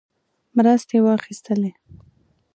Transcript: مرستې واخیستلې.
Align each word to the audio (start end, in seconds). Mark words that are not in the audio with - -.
مرستې 0.55 0.97
واخیستلې. 1.05 1.71